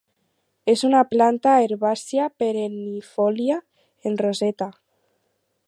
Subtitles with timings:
[0.71, 3.61] És una planta herbàcia perennifòlia
[4.11, 4.71] en roseta.